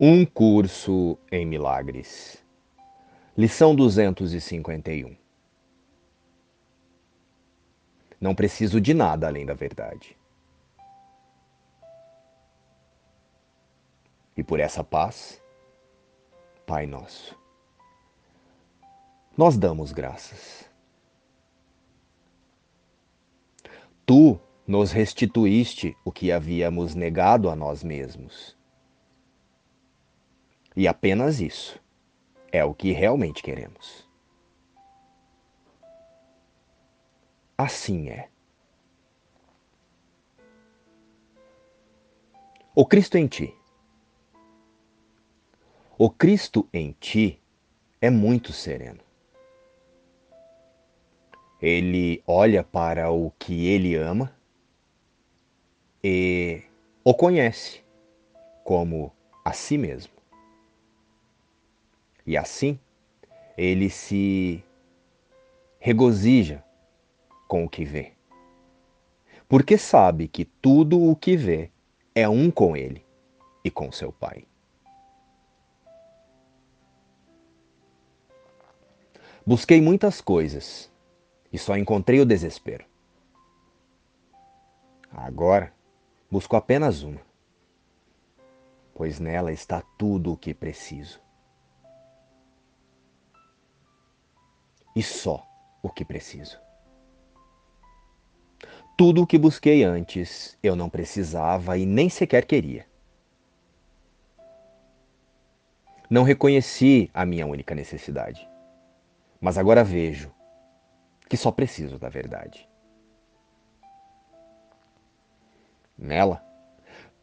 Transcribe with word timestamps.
Um 0.00 0.26
curso 0.26 1.16
em 1.30 1.46
milagres. 1.46 2.44
Lição 3.38 3.76
251. 3.76 5.16
Não 8.20 8.34
preciso 8.34 8.80
de 8.80 8.92
nada 8.92 9.28
além 9.28 9.46
da 9.46 9.54
verdade. 9.54 10.18
E 14.36 14.42
por 14.42 14.58
essa 14.58 14.82
paz, 14.82 15.40
Pai 16.66 16.86
nosso, 16.86 17.38
nós 19.36 19.56
damos 19.56 19.92
graças. 19.92 20.68
Tu 24.04 24.40
nos 24.66 24.90
restituíste 24.90 25.96
o 26.04 26.10
que 26.10 26.32
havíamos 26.32 26.96
negado 26.96 27.48
a 27.48 27.54
nós 27.54 27.84
mesmos 27.84 28.56
e 30.76 30.88
apenas 30.88 31.40
isso 31.40 31.80
é 32.50 32.64
o 32.64 32.74
que 32.74 32.92
realmente 32.92 33.42
queremos. 33.42 34.08
Assim 37.56 38.08
é. 38.08 38.28
O 42.74 42.84
Cristo 42.84 43.16
em 43.16 43.28
ti. 43.28 43.54
O 45.96 46.10
Cristo 46.10 46.68
em 46.72 46.90
ti 46.98 47.40
é 48.00 48.10
muito 48.10 48.52
sereno. 48.52 49.00
Ele 51.62 52.22
olha 52.26 52.64
para 52.64 53.10
o 53.12 53.30
que 53.38 53.68
ele 53.68 53.94
ama 53.94 54.36
e 56.02 56.62
o 57.04 57.14
conhece 57.14 57.82
como 58.64 59.12
a 59.44 59.52
si 59.52 59.78
mesmo. 59.78 60.13
E 62.26 62.36
assim, 62.36 62.78
ele 63.56 63.90
se 63.90 64.64
regozija 65.78 66.64
com 67.46 67.64
o 67.64 67.68
que 67.68 67.84
vê. 67.84 68.12
Porque 69.48 69.76
sabe 69.76 70.26
que 70.26 70.44
tudo 70.44 71.00
o 71.00 71.14
que 71.14 71.36
vê 71.36 71.70
é 72.14 72.28
um 72.28 72.50
com 72.50 72.76
ele 72.76 73.04
e 73.62 73.70
com 73.70 73.92
seu 73.92 74.10
Pai. 74.10 74.46
Busquei 79.46 79.80
muitas 79.80 80.22
coisas 80.22 80.90
e 81.52 81.58
só 81.58 81.76
encontrei 81.76 82.18
o 82.18 82.24
desespero. 82.24 82.86
Agora, 85.10 85.72
busco 86.30 86.56
apenas 86.56 87.02
uma, 87.02 87.20
pois 88.94 89.20
nela 89.20 89.52
está 89.52 89.82
tudo 89.98 90.32
o 90.32 90.36
que 90.36 90.54
preciso. 90.54 91.23
E 94.94 95.02
só 95.02 95.46
o 95.82 95.90
que 95.90 96.04
preciso. 96.04 96.58
Tudo 98.96 99.22
o 99.22 99.26
que 99.26 99.36
busquei 99.36 99.82
antes 99.82 100.56
eu 100.62 100.76
não 100.76 100.88
precisava 100.88 101.76
e 101.76 101.84
nem 101.84 102.08
sequer 102.08 102.46
queria. 102.46 102.86
Não 106.08 106.22
reconheci 106.22 107.10
a 107.12 107.26
minha 107.26 107.46
única 107.46 107.74
necessidade, 107.74 108.48
mas 109.40 109.58
agora 109.58 109.82
vejo 109.82 110.32
que 111.28 111.36
só 111.36 111.50
preciso 111.50 111.98
da 111.98 112.08
verdade. 112.08 112.68
Nela, 115.98 116.44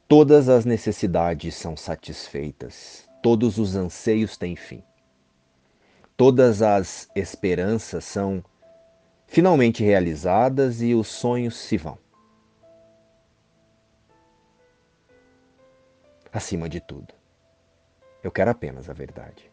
todas 0.08 0.50
as 0.50 0.66
necessidades 0.66 1.56
são 1.56 1.78
satisfeitas, 1.78 3.08
todos 3.22 3.58
os 3.58 3.76
anseios 3.76 4.36
têm 4.36 4.56
fim 4.56 4.84
todas 6.22 6.62
as 6.62 7.10
esperanças 7.16 8.06
são 8.06 8.46
finalmente 9.26 9.84
realizadas 9.84 10.80
e 10.80 10.94
os 10.94 11.08
sonhos 11.08 11.58
se 11.58 11.78
vão. 11.78 11.98
Acima 16.32 16.70
de 16.70 16.80
tudo, 16.80 17.12
eu 18.22 18.32
quero 18.32 18.52
apenas 18.52 18.88
a 18.88 18.94
verdade. 18.94 19.52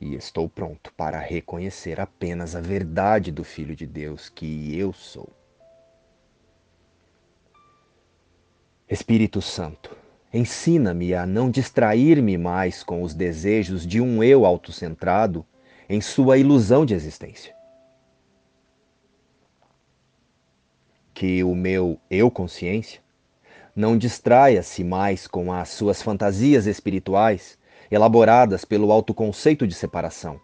E 0.00 0.14
estou 0.14 0.48
pronto 0.48 0.94
para 0.94 1.18
reconhecer 1.18 2.00
apenas 2.00 2.54
a 2.54 2.60
verdade 2.60 3.32
do 3.32 3.42
Filho 3.42 3.74
de 3.74 3.84
Deus 3.84 4.28
que 4.28 4.78
eu 4.78 4.92
sou. 4.92 5.28
Espírito 8.88 9.42
Santo, 9.42 10.01
Ensina-me 10.32 11.14
a 11.14 11.26
não 11.26 11.50
distrair-me 11.50 12.38
mais 12.38 12.82
com 12.82 13.02
os 13.02 13.12
desejos 13.12 13.86
de 13.86 14.00
um 14.00 14.24
eu 14.24 14.46
autocentrado 14.46 15.44
em 15.86 16.00
sua 16.00 16.38
ilusão 16.38 16.86
de 16.86 16.94
existência. 16.94 17.54
Que 21.12 21.44
o 21.44 21.54
meu 21.54 22.00
eu 22.10 22.30
consciência 22.30 23.02
não 23.76 23.98
distraia-se 23.98 24.82
mais 24.82 25.26
com 25.26 25.52
as 25.52 25.68
suas 25.68 26.00
fantasias 26.00 26.66
espirituais 26.66 27.58
elaboradas 27.90 28.64
pelo 28.64 28.90
autoconceito 28.90 29.66
de 29.66 29.74
separação 29.74 30.40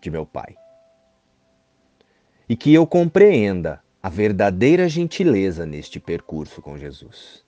de 0.00 0.10
meu 0.10 0.26
Pai. 0.26 0.56
E 2.48 2.56
que 2.56 2.74
eu 2.74 2.86
compreenda 2.86 3.80
a 4.02 4.08
verdadeira 4.08 4.88
gentileza 4.88 5.64
neste 5.64 6.00
percurso 6.00 6.60
com 6.60 6.76
Jesus 6.76 7.46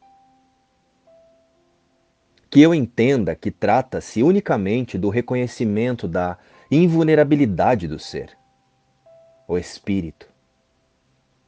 que 2.50 2.60
eu 2.60 2.74
entenda 2.74 3.36
que 3.36 3.50
trata-se 3.50 4.24
unicamente 4.24 4.98
do 4.98 5.08
reconhecimento 5.08 6.08
da 6.08 6.36
invulnerabilidade 6.68 7.86
do 7.86 7.98
ser, 7.98 8.36
o 9.46 9.56
Espírito, 9.56 10.28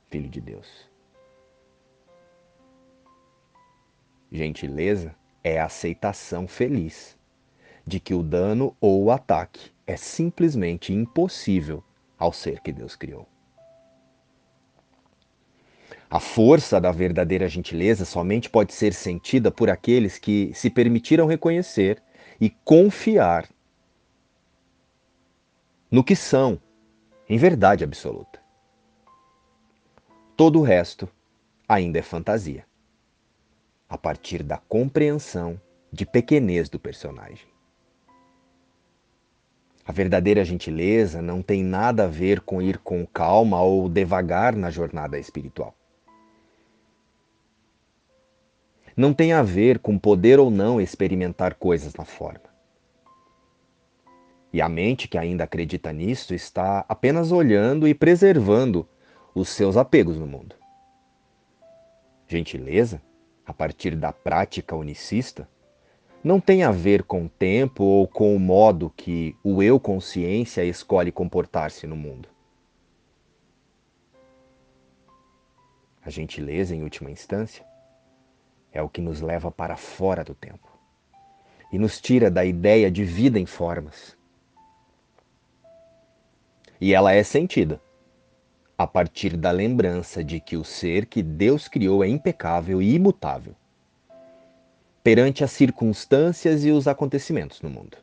Filho 0.09 0.29
de 0.29 0.41
Deus. 0.41 0.89
Gentileza 4.31 5.15
é 5.43 5.59
a 5.59 5.67
aceitação 5.67 6.47
feliz 6.47 7.19
de 7.85 7.99
que 7.99 8.15
o 8.15 8.23
dano 8.23 8.77
ou 8.81 9.03
o 9.05 9.11
ataque 9.11 9.73
é 9.85 9.97
simplesmente 9.97 10.93
impossível 10.93 11.83
ao 12.17 12.33
ser 12.33 12.61
que 12.61 12.73
Deus 12.73 12.95
criou. 12.95 13.32
A 16.13 16.21
força 16.21 16.79
da 16.79 16.93
verdadeira 16.93 17.49
gentileza 17.49 18.05
somente 18.05 18.51
pode 18.51 18.75
ser 18.75 18.93
sentida 18.93 19.51
por 19.51 19.71
aqueles 19.71 20.19
que 20.19 20.53
se 20.53 20.69
permitiram 20.69 21.27
reconhecer 21.27 22.03
e 22.39 22.51
confiar 22.51 23.49
no 25.91 26.05
que 26.05 26.15
são, 26.15 26.61
em 27.27 27.39
verdade 27.39 27.83
absoluta. 27.83 28.43
Todo 30.37 30.61
o 30.61 30.63
resto 30.63 31.09
ainda 31.67 31.99
é 31.99 32.03
fantasia, 32.03 32.67
a 33.89 33.97
partir 33.97 34.43
da 34.43 34.59
compreensão 34.59 35.59
de 35.91 36.05
pequenez 36.05 36.69
do 36.69 36.79
personagem. 36.79 37.49
A 39.83 39.93
verdadeira 39.93 40.45
gentileza 40.45 41.23
não 41.23 41.41
tem 41.41 41.65
nada 41.65 42.05
a 42.05 42.09
ver 42.09 42.41
com 42.41 42.61
ir 42.61 42.77
com 42.77 43.07
calma 43.07 43.63
ou 43.63 43.89
devagar 43.89 44.55
na 44.55 44.71
jornada 44.71 45.19
espiritual. 45.19 45.75
Não 48.97 49.13
tem 49.13 49.33
a 49.33 49.43
ver 49.43 49.79
com 49.79 49.99
poder 49.99 50.39
ou 50.39 50.51
não 50.51 50.81
experimentar 50.81 51.55
coisas 51.55 51.95
na 51.95 52.05
forma. 52.05 52.53
E 54.53 54.61
a 54.61 54.69
mente 54.69 55.09
que 55.09 55.17
ainda 55.17 55.45
acredita 55.45 55.93
nisso 55.93 56.35
está 56.35 56.85
apenas 56.89 57.33
olhando 57.33 57.89
e 57.89 57.95
preservando 57.95 58.87
os 59.35 59.49
seus 59.49 59.77
apegos 59.77 60.19
no 60.19 60.27
mundo. 60.27 60.55
Gentileza, 62.29 63.01
a 63.47 63.53
partir 63.55 63.97
da 63.97 64.13
prática 64.13 64.77
unicista, 64.77 65.49
não 66.23 66.39
tem 66.39 66.63
a 66.63 66.71
ver 66.71 67.03
com 67.03 67.25
o 67.25 67.29
tempo 67.29 67.83
ou 67.83 68.07
com 68.07 68.37
o 68.37 68.39
modo 68.39 68.93
que 68.97 69.35
o 69.43 69.63
eu 69.63 69.81
consciência 69.81 70.65
escolhe 70.65 71.11
comportar-se 71.11 71.87
no 71.87 71.97
mundo. 71.97 72.29
A 76.05 76.11
gentileza, 76.11 76.75
em 76.75 76.83
última 76.83 77.11
instância, 77.11 77.65
é 78.73 78.81
o 78.81 78.89
que 78.89 79.01
nos 79.01 79.21
leva 79.21 79.51
para 79.51 79.77
fora 79.77 80.25
do 80.25 80.35
tempo 80.35 80.69
e 81.73 81.79
nos 81.79 82.01
tira 82.01 82.31
da 82.31 82.45
ideia 82.45 82.91
de 82.91 83.05
vida 83.05 83.39
em 83.39 83.47
formas. 83.47 84.17
E 86.81 86.95
ela 86.95 87.13
é 87.13 87.23
sentida 87.23 87.81
a 88.77 88.87
partir 88.87 89.37
da 89.37 89.51
lembrança 89.51 90.25
de 90.25 90.41
que 90.41 90.57
o 90.57 90.65
ser 90.65 91.07
que 91.07 91.23
Deus 91.23 91.69
criou 91.69 92.03
é 92.03 92.09
impecável 92.09 92.83
e 92.83 92.95
imutável 92.95 93.55
perante 95.03 95.43
as 95.43 95.51
circunstâncias 95.51 96.65
e 96.65 96.71
os 96.71 96.87
acontecimentos 96.87 97.61
no 97.61 97.69
mundo. 97.69 97.97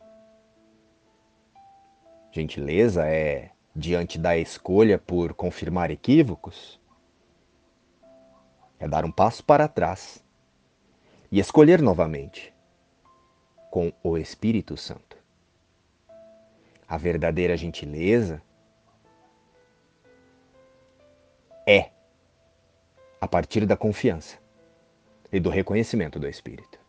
Gentileza 2.32 3.06
é 3.06 3.52
diante 3.76 4.20
da 4.20 4.38
escolha 4.38 4.98
por 4.98 5.34
confirmar 5.34 5.92
equívocos, 5.92 6.80
é 8.78 8.88
dar 8.88 9.06
um 9.06 9.12
passo 9.12 9.44
para 9.44 9.68
trás 9.68 10.24
e 11.32 11.40
escolher 11.40 11.82
novamente 11.82 12.54
com 13.70 13.94
o 14.04 14.18
Espírito 14.18 14.76
Santo. 14.76 15.18
A 16.88 16.98
verdadeira 16.98 17.56
gentileza 17.56 18.42
é 21.68 21.92
a 23.22 23.28
partir 23.28 23.66
da 23.66 23.78
confiança 23.78 24.40
e 25.32 25.40
do 25.40 25.50
reconhecimento 25.50 26.20
do 26.20 26.28
Espírito. 26.28 26.80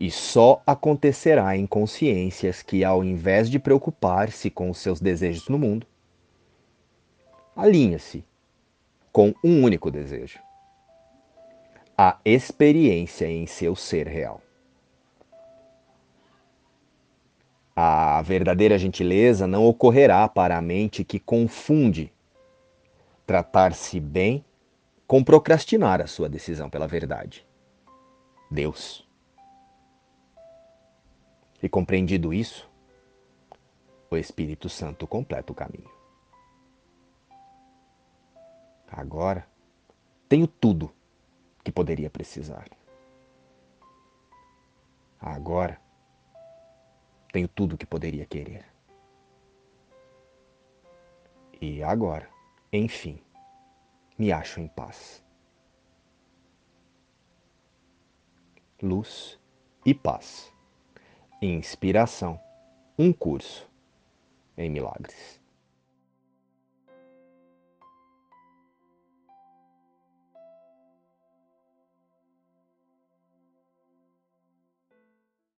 E 0.00 0.10
só 0.10 0.62
acontecerá 0.66 1.56
em 1.56 1.66
consciências 1.66 2.62
que, 2.62 2.84
ao 2.84 3.04
invés 3.04 3.50
de 3.50 3.58
preocupar-se 3.58 4.50
com 4.50 4.70
os 4.70 4.78
seus 4.78 5.00
desejos 5.00 5.48
no 5.48 5.58
mundo, 5.58 5.86
alinha-se 7.54 8.24
com 9.12 9.34
um 9.42 9.62
único 9.64 9.90
desejo: 9.90 10.40
a 12.00 12.16
experiência 12.24 13.26
em 13.26 13.44
seu 13.44 13.74
ser 13.74 14.06
real. 14.06 14.40
A 17.74 18.22
verdadeira 18.22 18.78
gentileza 18.78 19.48
não 19.48 19.66
ocorrerá 19.66 20.28
para 20.28 20.56
a 20.56 20.62
mente 20.62 21.02
que 21.02 21.18
confunde 21.18 22.12
tratar-se 23.26 23.98
bem 23.98 24.44
com 25.08 25.24
procrastinar 25.24 26.00
a 26.00 26.06
sua 26.06 26.28
decisão 26.28 26.70
pela 26.70 26.86
verdade. 26.86 27.44
Deus. 28.48 29.04
E 31.60 31.68
compreendido 31.68 32.32
isso, 32.32 32.70
o 34.08 34.16
Espírito 34.16 34.68
Santo 34.68 35.04
completa 35.04 35.50
o 35.50 35.54
caminho. 35.54 35.90
Agora 38.88 39.44
tenho 40.28 40.46
tudo 40.46 40.92
que 41.68 41.72
poderia 41.72 42.08
precisar. 42.08 42.66
Agora 45.20 45.78
tenho 47.30 47.46
tudo 47.46 47.76
que 47.76 47.84
poderia 47.84 48.24
querer. 48.24 48.64
E 51.60 51.82
agora, 51.82 52.26
enfim, 52.72 53.20
me 54.18 54.32
acho 54.32 54.60
em 54.60 54.68
paz. 54.68 55.22
Luz 58.80 59.38
e 59.84 59.92
paz. 59.92 60.50
Inspiração. 61.42 62.40
Um 62.98 63.12
curso 63.12 63.68
em 64.56 64.70
milagres. 64.70 65.38